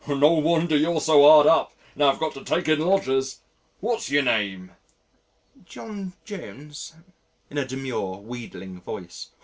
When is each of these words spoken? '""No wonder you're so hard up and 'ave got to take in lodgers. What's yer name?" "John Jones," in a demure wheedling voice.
'""No 0.07 0.31
wonder 0.31 0.75
you're 0.75 0.99
so 0.99 1.21
hard 1.29 1.45
up 1.45 1.75
and 1.93 2.01
'ave 2.01 2.17
got 2.17 2.33
to 2.33 2.43
take 2.43 2.67
in 2.67 2.79
lodgers. 2.79 3.41
What's 3.81 4.09
yer 4.09 4.23
name?" 4.23 4.71
"John 5.63 6.13
Jones," 6.25 6.95
in 7.51 7.59
a 7.59 7.65
demure 7.67 8.15
wheedling 8.17 8.81
voice. 8.81 9.29